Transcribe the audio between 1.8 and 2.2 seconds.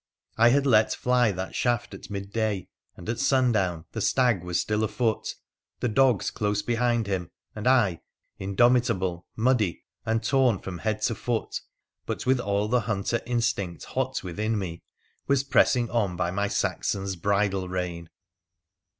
at